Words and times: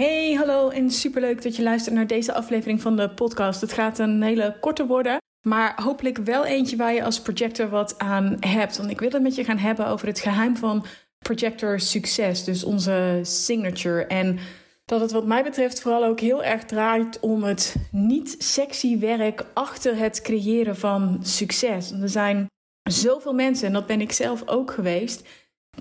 Hey, 0.00 0.32
hallo 0.32 0.68
en 0.68 0.90
superleuk 0.90 1.42
dat 1.42 1.56
je 1.56 1.62
luistert 1.62 1.94
naar 1.94 2.06
deze 2.06 2.34
aflevering 2.34 2.80
van 2.80 2.96
de 2.96 3.10
podcast. 3.10 3.60
Het 3.60 3.72
gaat 3.72 3.98
een 3.98 4.22
hele 4.22 4.56
korte 4.60 4.86
worden, 4.86 5.16
maar 5.46 5.82
hopelijk 5.82 6.16
wel 6.16 6.44
eentje 6.44 6.76
waar 6.76 6.94
je 6.94 7.04
als 7.04 7.20
projector 7.20 7.68
wat 7.68 7.98
aan 7.98 8.36
hebt. 8.40 8.76
Want 8.76 8.90
ik 8.90 9.00
wil 9.00 9.10
het 9.10 9.22
met 9.22 9.34
je 9.34 9.44
gaan 9.44 9.58
hebben 9.58 9.86
over 9.86 10.06
het 10.06 10.20
geheim 10.20 10.56
van 10.56 10.84
projector 11.18 11.80
succes, 11.80 12.44
dus 12.44 12.64
onze 12.64 13.20
signature. 13.22 14.06
En 14.06 14.38
dat 14.84 15.00
het 15.00 15.12
wat 15.12 15.26
mij 15.26 15.42
betreft 15.42 15.80
vooral 15.80 16.04
ook 16.04 16.20
heel 16.20 16.44
erg 16.44 16.64
draait 16.64 17.20
om 17.20 17.42
het 17.42 17.76
niet 17.90 18.34
sexy 18.38 18.98
werk 18.98 19.44
achter 19.54 19.96
het 19.96 20.20
creëren 20.20 20.76
van 20.76 21.18
succes. 21.22 21.90
Er 21.90 22.08
zijn 22.08 22.46
zoveel 22.90 23.34
mensen, 23.34 23.66
en 23.66 23.72
dat 23.72 23.86
ben 23.86 24.00
ik 24.00 24.12
zelf 24.12 24.48
ook 24.48 24.70
geweest, 24.70 25.28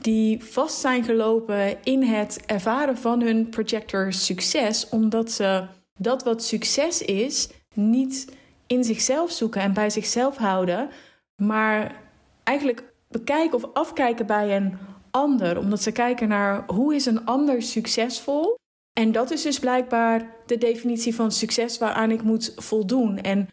die 0.02 0.44
vast 0.44 0.80
zijn 0.80 1.04
gelopen 1.04 1.84
in 1.84 2.04
het 2.04 2.42
ervaren 2.46 2.98
van 2.98 3.22
hun 3.22 3.50
projector 3.50 4.14
succes, 4.14 4.90
omdat 4.90 5.32
ze 5.32 5.66
dat 5.98 6.24
wat 6.24 6.44
succes 6.44 7.02
is 7.02 7.50
niet 7.74 8.38
in 8.68 8.84
zichzelf 8.84 9.32
zoeken 9.32 9.62
en 9.62 9.74
bij 9.74 9.90
zichzelf 9.90 10.38
houden, 10.38 10.90
maar 11.36 11.96
eigenlijk 12.44 12.84
bekijken 13.08 13.58
of 13.58 13.74
afkijken 13.74 14.26
bij 14.26 14.56
een 14.56 14.78
ander, 15.12 15.58
omdat 15.58 15.82
ze 15.82 15.92
kijken 15.92 16.28
naar 16.28 16.64
hoe 16.68 16.96
is 16.96 17.06
een 17.06 17.26
ander 17.26 17.62
succesvol. 17.62 18.58
En 18.94 19.12
dat 19.12 19.32
is 19.32 19.42
dus 19.42 19.60
blijkbaar 19.60 20.36
de 20.46 20.58
definitie 20.58 21.16
van 21.16 21.32
succes 21.32 21.78
waaraan 21.78 22.12
ik 22.12 22.24
moet 22.24 22.54
voldoen. 22.56 23.18
En 23.18 23.50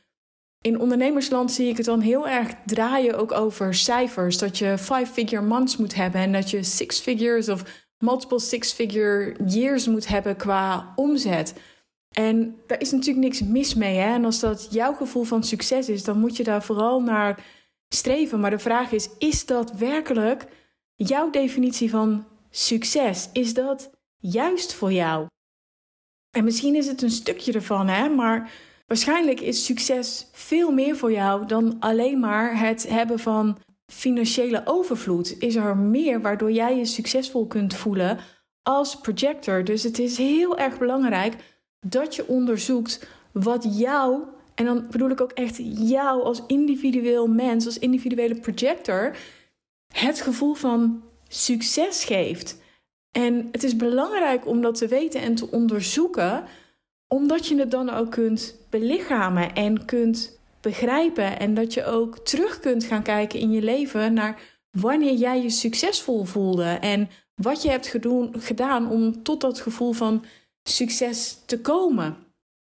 in 0.66 0.80
ondernemersland 0.80 1.52
zie 1.52 1.68
ik 1.68 1.76
het 1.76 1.86
dan 1.86 2.00
heel 2.00 2.28
erg 2.28 2.54
draaien 2.64 3.18
ook 3.18 3.32
over 3.32 3.74
cijfers. 3.74 4.38
Dat 4.38 4.58
je 4.58 4.78
five-figure 4.78 5.42
months 5.42 5.76
moet 5.76 5.94
hebben 5.94 6.20
en 6.20 6.32
dat 6.32 6.50
je 6.50 6.62
six 6.62 7.00
figures 7.00 7.48
of 7.48 7.86
multiple 7.98 8.40
six-figure 8.40 9.36
years 9.46 9.86
moet 9.86 10.08
hebben 10.08 10.36
qua 10.36 10.92
omzet. 10.96 11.54
En 12.10 12.56
daar 12.66 12.80
is 12.80 12.90
natuurlijk 12.90 13.26
niks 13.26 13.42
mis 13.42 13.74
mee. 13.74 13.96
Hè? 13.96 14.14
En 14.14 14.24
als 14.24 14.40
dat 14.40 14.68
jouw 14.70 14.94
gevoel 14.94 15.24
van 15.24 15.44
succes 15.44 15.88
is, 15.88 16.04
dan 16.04 16.18
moet 16.18 16.36
je 16.36 16.44
daar 16.44 16.62
vooral 16.62 17.00
naar 17.00 17.44
streven. 17.88 18.40
Maar 18.40 18.50
de 18.50 18.58
vraag 18.58 18.92
is: 18.92 19.08
is 19.18 19.46
dat 19.46 19.72
werkelijk 19.72 20.46
jouw 20.94 21.30
definitie 21.30 21.90
van 21.90 22.24
succes? 22.50 23.28
Is 23.32 23.54
dat 23.54 23.90
juist 24.16 24.74
voor 24.74 24.92
jou? 24.92 25.26
En 26.30 26.44
misschien 26.44 26.74
is 26.74 26.86
het 26.86 27.02
een 27.02 27.10
stukje 27.10 27.52
ervan, 27.52 27.88
hè? 27.88 28.08
maar 28.08 28.50
Waarschijnlijk 28.86 29.40
is 29.40 29.64
succes 29.64 30.28
veel 30.32 30.72
meer 30.72 30.96
voor 30.96 31.12
jou 31.12 31.46
dan 31.46 31.76
alleen 31.80 32.20
maar 32.20 32.58
het 32.58 32.88
hebben 32.88 33.18
van 33.18 33.58
financiële 33.86 34.62
overvloed. 34.64 35.38
Is 35.38 35.54
er 35.54 35.76
meer 35.76 36.20
waardoor 36.20 36.52
jij 36.52 36.76
je 36.76 36.84
succesvol 36.84 37.46
kunt 37.46 37.74
voelen 37.74 38.18
als 38.62 39.00
projector. 39.00 39.64
Dus 39.64 39.82
het 39.82 39.98
is 39.98 40.16
heel 40.16 40.58
erg 40.58 40.78
belangrijk 40.78 41.34
dat 41.86 42.14
je 42.14 42.28
onderzoekt 42.28 43.08
wat 43.32 43.78
jou, 43.78 44.22
en 44.54 44.64
dan 44.64 44.86
bedoel 44.90 45.10
ik 45.10 45.20
ook 45.20 45.32
echt 45.32 45.56
jou 45.88 46.22
als 46.22 46.42
individueel 46.46 47.26
mens, 47.26 47.66
als 47.66 47.78
individuele 47.78 48.40
projector, 48.40 49.16
het 49.94 50.20
gevoel 50.20 50.54
van 50.54 51.02
succes 51.28 52.04
geeft. 52.04 52.60
En 53.10 53.48
het 53.52 53.62
is 53.62 53.76
belangrijk 53.76 54.46
om 54.46 54.60
dat 54.60 54.74
te 54.74 54.86
weten 54.86 55.20
en 55.20 55.34
te 55.34 55.50
onderzoeken 55.50 56.44
omdat 57.08 57.46
je 57.46 57.58
het 57.58 57.70
dan 57.70 57.90
ook 57.90 58.10
kunt 58.10 58.56
belichamen 58.70 59.54
en 59.54 59.84
kunt 59.84 60.38
begrijpen. 60.60 61.38
En 61.38 61.54
dat 61.54 61.74
je 61.74 61.84
ook 61.84 62.18
terug 62.18 62.60
kunt 62.60 62.84
gaan 62.84 63.02
kijken 63.02 63.38
in 63.38 63.50
je 63.50 63.62
leven 63.62 64.12
naar 64.12 64.40
wanneer 64.70 65.14
jij 65.14 65.42
je 65.42 65.50
succesvol 65.50 66.24
voelde. 66.24 66.64
En 66.64 67.08
wat 67.34 67.62
je 67.62 67.70
hebt 67.70 67.96
gedaan 68.32 68.90
om 68.90 69.22
tot 69.22 69.40
dat 69.40 69.60
gevoel 69.60 69.92
van 69.92 70.24
succes 70.62 71.38
te 71.46 71.60
komen. 71.60 72.16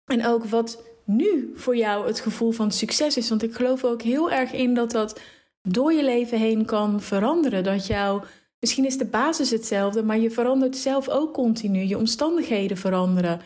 En 0.05 0.25
ook 0.25 0.45
wat 0.45 0.83
nu 1.03 1.51
voor 1.55 1.77
jou 1.77 2.07
het 2.07 2.19
gevoel 2.19 2.51
van 2.51 2.71
succes 2.71 3.17
is. 3.17 3.29
Want 3.29 3.43
ik 3.43 3.53
geloof 3.53 3.83
ook 3.83 4.01
heel 4.01 4.31
erg 4.31 4.51
in 4.51 4.73
dat 4.73 4.91
dat 4.91 5.19
door 5.61 5.93
je 5.93 6.03
leven 6.03 6.39
heen 6.39 6.65
kan 6.65 7.01
veranderen. 7.01 7.63
Dat 7.63 7.87
jou, 7.87 8.23
misschien 8.59 8.85
is 8.85 8.97
de 8.97 9.05
basis 9.05 9.49
hetzelfde, 9.49 10.03
maar 10.03 10.19
je 10.19 10.31
verandert 10.31 10.77
zelf 10.77 11.09
ook 11.09 11.33
continu. 11.33 11.79
Je 11.79 11.97
omstandigheden 11.97 12.77
veranderen. 12.77 13.41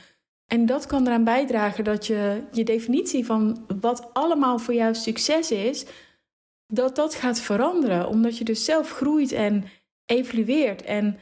En 0.52 0.66
dat 0.66 0.86
kan 0.86 1.08
eraan 1.08 1.24
bijdragen 1.24 1.84
dat 1.84 2.08
je 2.08 2.42
je 2.52 2.64
definitie 2.64 3.26
van 3.26 3.66
wat 3.82 4.10
allemaal 4.14 4.60
voor 4.60 4.74
jou 4.74 4.96
succes 4.96 5.52
is, 5.52 5.86
dat 6.68 6.96
dat 6.96 7.16
gaat 7.16 7.40
veranderen. 7.40 8.08
Omdat 8.08 8.38
je 8.38 8.44
dus 8.44 8.66
zelf 8.66 8.92
groeit 8.92 9.32
en 9.32 9.64
evolueert. 10.06 10.82
En 10.82 11.18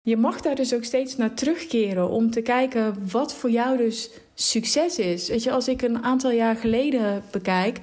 je 0.00 0.16
mag 0.16 0.40
daar 0.40 0.54
dus 0.54 0.74
ook 0.74 0.84
steeds 0.84 1.16
naar 1.16 1.34
terugkeren 1.34 2.08
om 2.08 2.30
te 2.30 2.42
kijken 2.42 3.10
wat 3.10 3.34
voor 3.34 3.50
jou 3.50 3.76
dus 3.76 4.10
succes 4.34 4.98
is. 4.98 5.28
Weet 5.28 5.42
je, 5.42 5.50
als 5.50 5.68
ik 5.68 5.82
een 5.82 6.02
aantal 6.02 6.30
jaar 6.30 6.56
geleden 6.56 7.24
bekijk, 7.30 7.78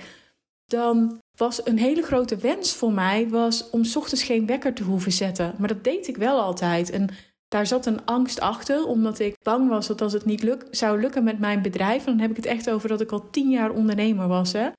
dan 0.66 1.19
was 1.35 1.66
een 1.66 1.79
hele 1.79 2.01
grote 2.01 2.38
wens 2.38 2.73
voor 2.73 2.91
mij 2.91 3.29
was 3.29 3.69
om 3.69 3.81
ochtends 3.95 4.23
geen 4.23 4.45
wekker 4.45 4.73
te 4.73 4.83
hoeven 4.83 5.11
zetten. 5.11 5.56
Maar 5.57 5.67
dat 5.67 5.83
deed 5.83 6.07
ik 6.07 6.17
wel 6.17 6.39
altijd. 6.39 6.89
En 6.89 7.09
daar 7.50 7.68
zat 7.68 7.86
een 7.86 8.06
angst 8.06 8.40
achter, 8.40 8.86
omdat 8.86 9.20
ik 9.20 9.36
bang 9.44 9.70
was 9.70 9.88
dat 9.88 10.02
als 10.02 10.14
het 10.14 10.26
niet 10.26 10.44
luk 10.44 10.68
zou 10.72 11.00
lukken 11.00 11.24
met 11.24 11.40
mijn 11.40 11.62
bedrijf, 11.62 12.04
dan 12.04 12.20
heb 12.20 12.30
ik 12.30 12.36
het 12.36 12.46
echt 12.46 12.70
over 12.70 12.90
dat 12.90 13.02
ik 13.02 13.12
al 13.12 13.30
tien 13.30 13.50
jaar 13.50 13.72
ondernemer 13.72 14.28
was. 14.28 14.54
Hè? 14.54 14.70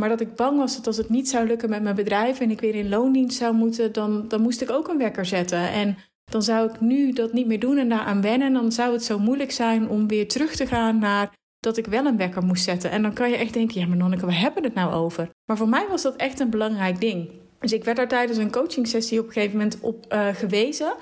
Maar 0.00 0.08
dat 0.08 0.20
ik 0.20 0.34
bang 0.34 0.58
was 0.58 0.76
dat 0.76 0.86
als 0.86 0.96
het 0.96 1.08
niet 1.08 1.28
zou 1.28 1.46
lukken 1.46 1.70
met 1.70 1.82
mijn 1.82 1.94
bedrijf 1.94 2.40
en 2.40 2.50
ik 2.50 2.60
weer 2.60 2.74
in 2.74 2.88
loondienst 2.88 3.38
zou 3.38 3.54
moeten, 3.54 3.92
dan, 3.92 4.28
dan 4.28 4.40
moest 4.40 4.60
ik 4.60 4.70
ook 4.70 4.88
een 4.88 4.98
wekker 4.98 5.26
zetten. 5.26 5.70
En 5.70 5.96
dan 6.24 6.42
zou 6.42 6.70
ik 6.70 6.80
nu 6.80 7.12
dat 7.12 7.32
niet 7.32 7.46
meer 7.46 7.60
doen 7.60 7.78
en 7.78 7.88
daaraan 7.88 8.20
wennen. 8.20 8.46
En 8.46 8.52
dan 8.54 8.72
zou 8.72 8.92
het 8.92 9.04
zo 9.04 9.18
moeilijk 9.18 9.52
zijn 9.52 9.88
om 9.88 10.08
weer 10.08 10.28
terug 10.28 10.54
te 10.56 10.66
gaan 10.66 10.98
naar 10.98 11.32
dat 11.58 11.76
ik 11.76 11.86
wel 11.86 12.06
een 12.06 12.16
wekker 12.16 12.42
moest 12.42 12.64
zetten. 12.64 12.90
En 12.90 13.02
dan 13.02 13.12
kan 13.12 13.30
je 13.30 13.36
echt 13.36 13.52
denken, 13.52 13.80
ja 13.80 13.86
maar 13.86 13.96
Nonneke, 13.96 14.26
waar 14.26 14.40
hebben 14.40 14.62
we 14.62 14.68
het 14.68 14.76
nou 14.76 14.92
over? 14.92 15.30
Maar 15.44 15.56
voor 15.56 15.68
mij 15.68 15.86
was 15.88 16.02
dat 16.02 16.16
echt 16.16 16.40
een 16.40 16.50
belangrijk 16.50 17.00
ding. 17.00 17.30
Dus 17.58 17.72
ik 17.72 17.84
werd 17.84 17.96
daar 17.96 18.08
tijdens 18.08 18.38
een 18.38 18.50
coaching 18.50 18.86
sessie 18.86 19.20
op 19.20 19.26
een 19.26 19.32
gegeven 19.32 19.56
moment 19.56 19.80
op 19.80 20.12
uh, 20.12 20.28
gewezen. 20.28 20.94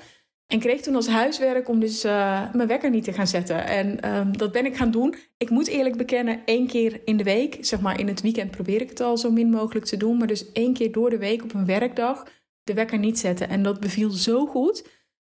En 0.47 0.59
kreeg 0.59 0.81
toen 0.81 0.95
als 0.95 1.07
huiswerk 1.07 1.69
om 1.69 1.79
dus 1.79 2.05
uh, 2.05 2.53
mijn 2.53 2.67
wekker 2.67 2.89
niet 2.89 3.03
te 3.03 3.13
gaan 3.13 3.27
zetten. 3.27 3.65
En 3.65 4.15
um, 4.15 4.37
dat 4.37 4.51
ben 4.51 4.65
ik 4.65 4.75
gaan 4.75 4.91
doen. 4.91 5.15
Ik 5.37 5.49
moet 5.49 5.67
eerlijk 5.67 5.97
bekennen, 5.97 6.41
één 6.45 6.67
keer 6.67 7.01
in 7.05 7.17
de 7.17 7.23
week, 7.23 7.57
zeg 7.61 7.81
maar 7.81 7.99
in 7.99 8.07
het 8.07 8.21
weekend 8.21 8.51
probeer 8.51 8.81
ik 8.81 8.89
het 8.89 8.99
al 8.99 9.17
zo 9.17 9.31
min 9.31 9.49
mogelijk 9.49 9.85
te 9.85 9.97
doen. 9.97 10.17
Maar 10.17 10.27
dus 10.27 10.51
één 10.51 10.73
keer 10.73 10.91
door 10.91 11.09
de 11.09 11.17
week 11.17 11.43
op 11.43 11.53
een 11.53 11.65
werkdag 11.65 12.23
de 12.63 12.73
wekker 12.73 12.99
niet 12.99 13.19
zetten. 13.19 13.49
En 13.49 13.63
dat 13.63 13.79
beviel 13.79 14.09
zo 14.09 14.45
goed 14.45 14.87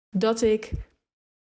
dat 0.09 0.41
ik 0.41 0.72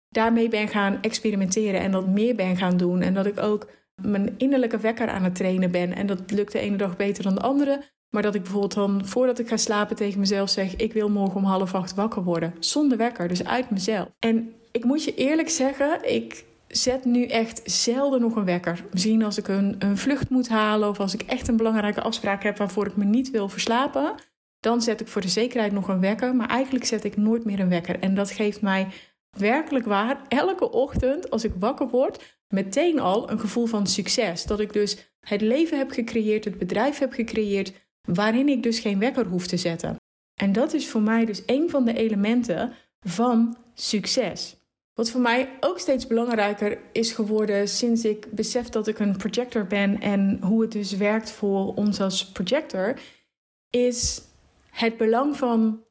daarmee 0.09 0.49
ben 0.49 0.69
gaan 0.69 1.03
experimenteren 1.03 1.81
en 1.81 1.91
dat 1.91 2.07
meer 2.07 2.35
ben 2.35 2.57
gaan 2.57 2.77
doen. 2.77 3.01
En 3.01 3.15
dat 3.15 3.27
ik 3.27 3.41
ook 3.41 3.71
mijn 4.03 4.35
innerlijke 4.39 4.79
wekker 4.79 5.09
aan 5.09 5.25
het 5.25 5.35
trainen 5.35 5.71
ben. 5.71 5.95
En 5.95 6.07
dat 6.07 6.31
lukt 6.31 6.53
de 6.53 6.59
ene 6.59 6.77
dag 6.77 6.97
beter 6.97 7.23
dan 7.23 7.35
de 7.35 7.41
andere. 7.41 7.83
Maar 8.15 8.23
dat 8.23 8.35
ik 8.35 8.43
bijvoorbeeld 8.43 8.75
dan 8.75 9.07
voordat 9.07 9.39
ik 9.39 9.49
ga 9.49 9.57
slapen 9.57 9.97
tegen 9.97 10.21
mezelf 10.21 10.51
zeg: 10.51 10.77
Ik 10.77 10.93
wil 10.93 11.09
morgen 11.09 11.37
om 11.37 11.45
half 11.45 11.75
acht 11.75 11.95
wakker 11.95 12.23
worden. 12.25 12.55
Zonder 12.59 12.99
wekker, 12.99 13.29
dus 13.29 13.45
uit 13.45 13.71
mezelf. 13.71 14.09
En 14.19 14.53
ik 14.73 14.85
moet 14.85 15.05
je 15.05 15.15
eerlijk 15.15 15.49
zeggen, 15.49 16.13
ik 16.15 16.45
zet 16.69 17.05
nu 17.05 17.27
echt 17.27 17.61
zelden 17.65 18.21
nog 18.21 18.37
een 18.37 18.45
wekker. 18.45 18.85
Misschien 18.93 19.23
als 19.23 19.39
ik 19.39 19.49
een, 19.49 19.77
een 19.79 19.99
vlucht 19.99 20.31
moet 20.31 20.49
halen 20.49 20.89
of 20.89 21.01
als 21.01 21.15
ik 21.15 21.23
echt 21.23 21.49
een 21.49 21.57
belangrijke 21.57 22.01
afspraak 22.01 22.43
heb 22.43 22.59
waarvoor 22.59 22.87
ik 22.87 22.97
me 22.97 23.05
niet 23.05 23.31
wil 23.31 23.49
verslapen. 23.49 24.15
Dan 24.61 24.83
zet 24.83 25.01
ik 25.01 25.09
voor 25.09 25.23
de 25.23 25.29
zekerheid 25.29 25.73
nog 25.73 25.89
een 25.89 26.01
wekker. 26.01 26.37
Maar 26.37 26.49
eigenlijk 26.49 26.85
zet 26.85 27.05
ik 27.05 27.17
nooit 27.17 27.45
meer 27.45 27.61
een 27.61 27.69
wekker. 27.69 28.01
En 28.01 28.15
dat 28.15 28.31
geeft 28.31 28.61
mij 28.61 28.89
werkelijk 29.31 29.87
waar 29.87 30.21
elke 30.29 30.71
ochtend 30.71 31.31
als 31.31 31.45
ik 31.45 31.53
wakker 31.59 31.89
word 31.89 32.39
meteen 32.49 33.01
al 33.01 33.31
een 33.31 33.41
gevoel 33.41 33.67
van 33.67 33.87
succes. 33.87 34.45
Dat 34.45 34.61
ik 34.61 34.73
dus 34.73 35.13
het 35.21 35.41
leven 35.41 35.79
heb 35.79 35.91
gecreëerd, 35.91 36.45
het 36.45 36.59
bedrijf 36.59 36.99
heb 36.99 37.13
gecreëerd 37.13 37.73
waarin 38.05 38.49
ik 38.49 38.63
dus 38.63 38.79
geen 38.79 38.99
wekker 38.99 39.27
hoef 39.27 39.47
te 39.47 39.57
zetten. 39.57 39.97
En 40.41 40.53
dat 40.53 40.73
is 40.73 40.89
voor 40.89 41.03
mij 41.03 41.25
dus 41.25 41.43
een 41.47 41.71
van 41.71 41.85
de 41.85 41.95
elementen 41.95 42.73
van 43.01 43.57
succes. 43.75 44.57
Wat 44.95 45.11
voor 45.11 45.21
mij 45.21 45.49
ook 45.61 45.79
steeds 45.79 46.07
belangrijker 46.07 46.79
is 46.93 47.13
geworden 47.13 47.69
sinds 47.69 48.05
ik 48.05 48.27
besef 48.31 48.69
dat 48.69 48.87
ik 48.87 48.99
een 48.99 49.17
projector 49.17 49.67
ben 49.67 50.01
en 50.01 50.39
hoe 50.43 50.63
het 50.63 50.73
dus 50.73 50.93
werkt 50.97 51.31
voor 51.31 51.75
ons 51.75 52.01
als 52.01 52.27
projector, 52.33 53.01
is 53.71 54.23
het 54.71 54.97
belang 54.97 55.37
van 55.37 55.83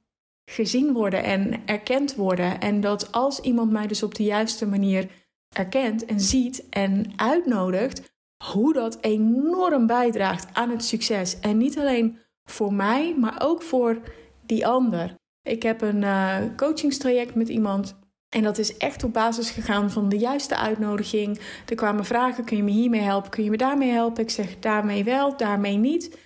gezien 0.45 0.94
worden 0.94 1.24
en 1.24 1.62
erkend 1.65 2.15
worden. 2.15 2.60
En 2.60 2.81
dat 2.81 3.12
als 3.12 3.39
iemand 3.39 3.71
mij 3.71 3.88
dus 3.88 4.04
op 4.04 4.15
de 4.15 4.24
juiste 4.24 4.65
manier 4.68 5.10
erkent 5.50 6.06
en 6.06 6.19
ziet 6.19 6.69
en 6.69 7.12
uitnodigt, 7.15 8.12
hoe 8.51 8.74
dat 8.74 8.98
enorm 9.01 9.88
bijdraagt 9.88 10.48
aan 10.54 10.69
het 10.69 10.84
succes. 10.84 11.40
En 11.40 11.57
niet 11.57 11.78
alleen 11.78 12.18
voor 12.50 12.74
mij, 12.74 13.16
maar 13.18 13.42
ook 13.44 13.62
voor 13.62 14.01
die 14.45 14.68
ander. 14.68 15.16
Ik 15.42 15.63
heb 15.63 15.81
een 15.81 16.01
uh, 16.01 16.38
coachingstraject 16.56 17.36
met 17.36 17.50
iemand. 17.50 17.95
En 18.30 18.44
dat 18.44 18.57
is 18.57 18.78
echt 18.78 19.04
op 19.04 19.13
basis 19.13 19.50
gegaan 19.50 19.92
van 19.92 20.10
de 20.10 20.18
juiste 20.18 20.57
uitnodiging. 20.57 21.40
Er 21.66 21.75
kwamen 21.75 22.06
vragen: 22.06 22.45
kun 22.45 22.57
je 22.57 22.63
me 22.63 22.72
hiermee 22.72 23.01
helpen? 23.01 23.31
Kun 23.31 23.44
je 23.44 23.50
me 23.50 23.57
daarmee 23.57 23.92
helpen? 23.92 24.24
Ik 24.24 24.30
zeg 24.30 24.60
daarmee 24.60 25.04
wel, 25.04 25.38
daarmee 25.38 25.78
niet. 25.78 26.18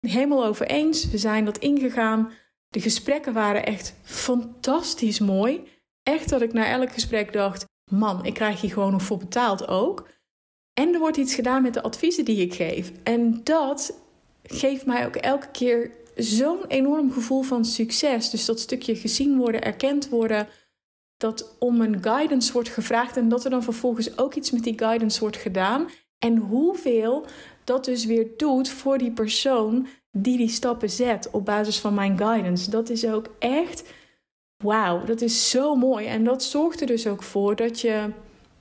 Helemaal 0.00 0.44
over 0.44 0.66
eens. 0.66 1.10
We 1.10 1.18
zijn 1.18 1.44
dat 1.44 1.58
ingegaan. 1.58 2.30
De 2.68 2.80
gesprekken 2.80 3.32
waren 3.32 3.66
echt 3.66 3.94
fantastisch 4.02 5.18
mooi. 5.18 5.62
Echt 6.02 6.28
dat 6.28 6.42
ik 6.42 6.52
na 6.52 6.66
elk 6.66 6.92
gesprek 6.92 7.32
dacht: 7.32 7.64
man, 7.90 8.24
ik 8.24 8.34
krijg 8.34 8.60
hier 8.60 8.72
gewoon 8.72 8.92
nog 8.92 9.02
voor 9.02 9.18
betaald 9.18 9.68
ook. 9.68 10.08
En 10.74 10.94
er 10.94 10.98
wordt 10.98 11.16
iets 11.16 11.34
gedaan 11.34 11.62
met 11.62 11.74
de 11.74 11.82
adviezen 11.82 12.24
die 12.24 12.40
ik 12.40 12.54
geef. 12.54 12.92
En 13.02 13.40
dat 13.44 14.00
geeft 14.42 14.86
mij 14.86 15.06
ook 15.06 15.16
elke 15.16 15.50
keer 15.50 15.90
zo'n 16.16 16.66
enorm 16.66 17.12
gevoel 17.12 17.42
van 17.42 17.64
succes. 17.64 18.30
Dus 18.30 18.44
dat 18.44 18.60
stukje 18.60 18.96
gezien 18.96 19.36
worden, 19.36 19.62
erkend 19.62 20.08
worden. 20.08 20.48
Dat 21.16 21.56
om 21.58 21.80
een 21.80 22.02
guidance 22.02 22.52
wordt 22.52 22.68
gevraagd 22.68 23.16
en 23.16 23.28
dat 23.28 23.44
er 23.44 23.50
dan 23.50 23.62
vervolgens 23.62 24.18
ook 24.18 24.34
iets 24.34 24.50
met 24.50 24.64
die 24.64 24.78
guidance 24.78 25.20
wordt 25.20 25.36
gedaan. 25.36 25.88
En 26.18 26.36
hoeveel 26.36 27.26
dat 27.64 27.84
dus 27.84 28.04
weer 28.04 28.26
doet 28.36 28.68
voor 28.68 28.98
die 28.98 29.10
persoon 29.10 29.86
die 30.10 30.36
die 30.36 30.48
stappen 30.48 30.90
zet 30.90 31.30
op 31.30 31.44
basis 31.44 31.78
van 31.78 31.94
mijn 31.94 32.18
guidance. 32.18 32.70
Dat 32.70 32.90
is 32.90 33.06
ook 33.06 33.26
echt, 33.38 33.84
wauw, 34.64 35.04
dat 35.04 35.20
is 35.20 35.50
zo 35.50 35.76
mooi. 35.76 36.06
En 36.06 36.24
dat 36.24 36.42
zorgt 36.42 36.80
er 36.80 36.86
dus 36.86 37.06
ook 37.06 37.22
voor 37.22 37.56
dat 37.56 37.80
je 37.80 38.10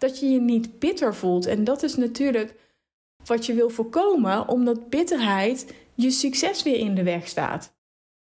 dat 0.02 0.20
je 0.20 0.30
je 0.30 0.42
niet 0.42 0.80
bitter 0.80 1.16
voelt. 1.16 1.46
En 1.46 1.64
dat 1.64 1.84
is 1.84 1.96
natuurlijk 1.96 2.56
wat 3.26 3.46
je 3.46 3.54
wil 3.54 3.70
voorkomen, 3.70 4.48
omdat 4.48 4.90
bitterheid 4.90 5.74
je 5.94 6.12
succes 6.12 6.64
weer 6.64 6.78
in 6.78 6.96
de 6.96 7.04
weg 7.04 7.28
staat. 7.28 7.74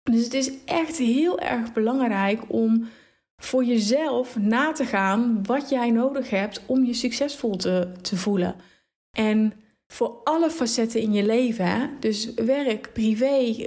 Dus 0.02 0.24
het 0.24 0.34
is 0.34 0.50
echt 0.64 0.96
heel 0.96 1.38
erg 1.40 1.72
belangrijk 1.72 2.42
om 2.48 2.88
voor 3.36 3.64
jezelf 3.64 4.36
na 4.36 4.72
te 4.72 4.84
gaan 4.84 5.44
wat 5.44 5.68
jij 5.68 5.90
nodig 5.90 6.30
hebt 6.30 6.62
om 6.66 6.84
je 6.84 6.94
succesvol 6.94 7.56
te, 7.56 7.92
te 8.02 8.16
voelen. 8.16 8.54
En 9.16 9.52
voor 9.86 10.20
alle 10.24 10.50
facetten 10.50 11.00
in 11.00 11.12
je 11.12 11.26
leven, 11.26 11.90
dus 12.00 12.34
werk, 12.34 12.90
privé, 12.92 13.66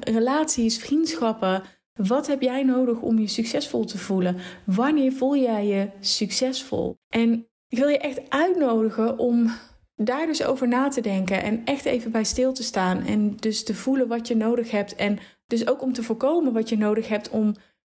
relaties, 0.00 0.78
vriendschappen. 0.78 1.62
Wat 1.92 2.26
heb 2.26 2.42
jij 2.42 2.62
nodig 2.62 3.00
om 3.00 3.18
je 3.18 3.28
succesvol 3.28 3.84
te 3.84 3.98
voelen? 3.98 4.36
Wanneer 4.64 5.12
voel 5.12 5.36
jij 5.36 5.66
je 5.66 5.88
succesvol? 6.00 6.98
En 7.08 7.49
ik 7.70 7.78
wil 7.78 7.88
je 7.88 7.98
echt 7.98 8.20
uitnodigen 8.28 9.18
om 9.18 9.50
daar 9.96 10.26
dus 10.26 10.44
over 10.44 10.68
na 10.68 10.88
te 10.88 11.00
denken 11.00 11.42
en 11.42 11.64
echt 11.64 11.84
even 11.84 12.10
bij 12.10 12.24
stil 12.24 12.52
te 12.52 12.62
staan. 12.62 13.06
En 13.06 13.36
dus 13.36 13.64
te 13.64 13.74
voelen 13.74 14.08
wat 14.08 14.28
je 14.28 14.36
nodig 14.36 14.70
hebt. 14.70 14.94
En 14.94 15.18
dus 15.46 15.68
ook 15.68 15.82
om 15.82 15.92
te 15.92 16.02
voorkomen 16.02 16.52
wat 16.52 16.68
je 16.68 16.76
nodig 16.76 17.08
hebt 17.08 17.30
om 17.30 17.54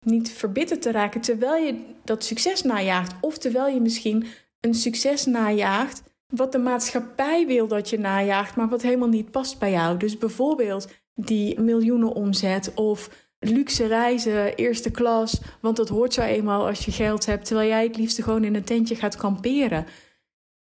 niet 0.05 0.31
verbitterd 0.31 0.81
te 0.81 0.91
raken 0.91 1.21
terwijl 1.21 1.65
je 1.65 1.75
dat 2.03 2.23
succes 2.23 2.61
najaagt. 2.61 3.13
Of 3.21 3.37
terwijl 3.37 3.73
je 3.73 3.81
misschien 3.81 4.25
een 4.59 4.73
succes 4.73 5.25
najaagt 5.25 6.03
wat 6.27 6.51
de 6.51 6.57
maatschappij 6.57 7.47
wil 7.47 7.67
dat 7.67 7.89
je 7.89 7.99
najaagt, 7.99 8.55
maar 8.55 8.69
wat 8.69 8.81
helemaal 8.81 9.07
niet 9.07 9.31
past 9.31 9.59
bij 9.59 9.71
jou. 9.71 9.97
Dus 9.97 10.17
bijvoorbeeld 10.17 10.87
die 11.13 11.59
miljoenen 11.59 12.13
omzet 12.13 12.73
of 12.73 13.09
luxe 13.49 13.87
reizen, 13.87 14.55
eerste 14.55 14.91
klas. 14.91 15.41
Want 15.59 15.77
dat 15.77 15.89
hoort 15.89 16.13
zo 16.13 16.21
eenmaal 16.21 16.67
als 16.67 16.85
je 16.85 16.91
geld 16.91 17.25
hebt, 17.25 17.45
terwijl 17.45 17.69
jij 17.69 17.83
het 17.83 17.97
liefst 17.97 18.23
gewoon 18.23 18.43
in 18.43 18.55
een 18.55 18.63
tentje 18.63 18.95
gaat 18.95 19.15
kamperen. 19.15 19.85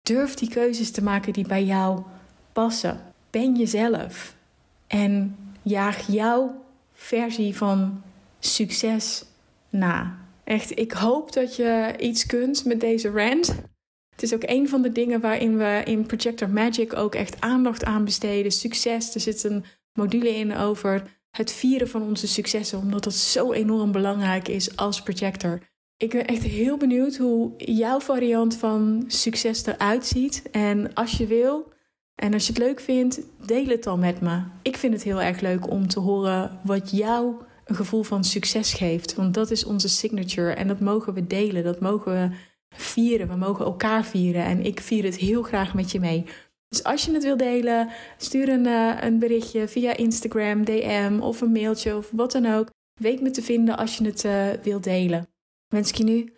Durf 0.02 0.34
die 0.34 0.48
keuzes 0.48 0.90
te 0.90 1.02
maken 1.02 1.32
die 1.32 1.46
bij 1.46 1.64
jou 1.64 2.02
passen. 2.52 3.00
Ben 3.30 3.56
jezelf. 3.56 4.34
En 4.86 5.36
jaag 5.62 6.06
jouw 6.06 6.62
versie 6.92 7.56
van 7.56 8.02
succes 8.38 9.24
na. 9.68 10.18
Echt, 10.44 10.78
ik 10.78 10.92
hoop 10.92 11.32
dat 11.32 11.56
je 11.56 11.94
iets 11.98 12.26
kunt 12.26 12.64
met 12.64 12.80
deze 12.80 13.10
rant. 13.10 13.54
Het 14.10 14.22
is 14.22 14.34
ook 14.34 14.42
een 14.46 14.68
van 14.68 14.82
de 14.82 14.92
dingen 14.92 15.20
waarin 15.20 15.56
we 15.56 15.82
in 15.84 16.06
Projector 16.06 16.48
Magic 16.48 16.96
ook 16.96 17.14
echt 17.14 17.40
aandacht 17.40 17.84
aan 17.84 18.04
besteden. 18.04 18.52
Succes. 18.52 19.14
Er 19.14 19.20
zit 19.20 19.44
een 19.44 19.64
module 19.92 20.34
in 20.34 20.56
over 20.56 21.02
het 21.36 21.52
vieren 21.52 21.88
van 21.88 22.02
onze 22.02 22.26
successen, 22.26 22.78
omdat 22.78 23.04
dat 23.04 23.14
zo 23.14 23.52
enorm 23.52 23.92
belangrijk 23.92 24.48
is 24.48 24.76
als 24.76 25.02
projector. 25.02 25.60
Ik 25.96 26.10
ben 26.10 26.26
echt 26.26 26.42
heel 26.42 26.76
benieuwd 26.76 27.16
hoe 27.16 27.52
jouw 27.56 28.00
variant 28.00 28.56
van 28.56 29.04
succes 29.06 29.66
eruit 29.66 30.06
ziet. 30.06 30.42
En 30.50 30.94
als 30.94 31.12
je 31.12 31.26
wil 31.26 31.72
en 32.14 32.32
als 32.32 32.46
je 32.46 32.52
het 32.52 32.62
leuk 32.62 32.80
vindt, 32.80 33.20
deel 33.46 33.66
het 33.66 33.82
dan 33.82 33.98
met 33.98 34.20
me. 34.20 34.42
Ik 34.62 34.76
vind 34.76 34.92
het 34.92 35.02
heel 35.02 35.22
erg 35.22 35.40
leuk 35.40 35.70
om 35.70 35.88
te 35.88 36.00
horen 36.00 36.60
wat 36.64 36.90
jou 36.90 37.34
een 37.64 37.76
gevoel 37.76 38.02
van 38.02 38.24
succes 38.24 38.72
geeft. 38.72 39.14
Want 39.14 39.34
dat 39.34 39.50
is 39.50 39.64
onze 39.64 39.88
signature 39.88 40.52
en 40.52 40.68
dat 40.68 40.80
mogen 40.80 41.14
we 41.14 41.26
delen, 41.26 41.64
dat 41.64 41.80
mogen 41.80 42.12
we 42.12 42.36
vieren. 42.76 43.28
We 43.28 43.36
mogen 43.36 43.64
elkaar 43.64 44.04
vieren 44.04 44.44
en 44.44 44.64
ik 44.64 44.80
vier 44.80 45.04
het 45.04 45.16
heel 45.16 45.42
graag 45.42 45.74
met 45.74 45.90
je 45.92 46.00
mee. 46.00 46.24
Dus 46.74 46.84
als 46.84 47.04
je 47.04 47.12
het 47.12 47.22
wil 47.22 47.36
delen, 47.36 47.88
stuur 48.16 48.48
een, 48.48 48.66
uh, 48.66 49.00
een 49.00 49.18
berichtje 49.18 49.68
via 49.68 49.96
Instagram, 49.96 50.64
DM 50.64 51.18
of 51.20 51.40
een 51.40 51.52
mailtje 51.52 51.96
of 51.96 52.10
wat 52.12 52.32
dan 52.32 52.46
ook. 52.46 52.70
Weet 53.00 53.20
me 53.20 53.30
te 53.30 53.42
vinden 53.42 53.76
als 53.76 53.96
je 53.96 54.04
het 54.04 54.24
uh, 54.24 54.50
wilt 54.62 54.84
delen. 54.84 55.26
Wens 55.68 55.90
ik 55.90 55.96
je 55.96 56.04
nu 56.04 56.32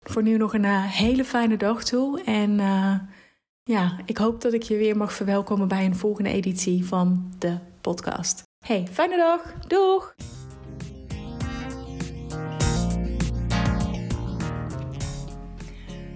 voor 0.00 0.22
nu 0.22 0.36
nog 0.36 0.54
een 0.54 0.64
uh, 0.64 0.84
hele 0.84 1.24
fijne 1.24 1.56
dag 1.56 1.84
toe. 1.84 2.22
En 2.22 2.56
ja, 3.62 3.98
ik 4.04 4.16
hoop 4.16 4.40
dat 4.40 4.52
ik 4.52 4.62
je 4.62 4.76
weer 4.76 4.96
mag 4.96 5.12
verwelkomen 5.12 5.68
bij 5.68 5.84
een 5.84 5.96
volgende 5.96 6.30
editie 6.30 6.84
van 6.84 7.34
de 7.38 7.58
podcast. 7.80 8.42
Hey, 8.64 8.86
fijne 8.92 9.16
dag. 9.16 9.52
Doeg! 9.66 10.14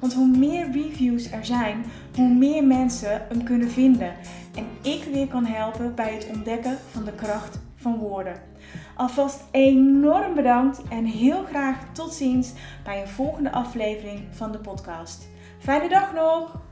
Want 0.00 0.14
hoe 0.14 0.36
meer 0.36 0.70
reviews 0.70 1.30
er 1.30 1.44
zijn, 1.44 1.84
hoe 2.14 2.28
meer 2.28 2.64
mensen 2.64 3.26
hem 3.28 3.44
kunnen 3.44 3.70
vinden. 3.70 4.14
En 4.54 4.66
ik 4.82 5.04
weer 5.12 5.26
kan 5.26 5.44
helpen 5.44 5.94
bij 5.94 6.14
het 6.14 6.28
ontdekken 6.34 6.78
van 6.90 7.04
de 7.04 7.12
kracht 7.12 7.58
van 7.76 7.98
woorden. 7.98 8.42
Alvast 8.96 9.44
enorm 9.50 10.34
bedankt 10.34 10.82
en 10.88 11.04
heel 11.04 11.44
graag 11.44 11.92
tot 11.92 12.12
ziens 12.12 12.52
bij 12.84 13.00
een 13.00 13.08
volgende 13.08 13.52
aflevering 13.52 14.20
van 14.30 14.52
de 14.52 14.58
podcast. 14.58 15.28
Fijne 15.58 15.88
dag 15.88 16.14
nog! 16.14 16.69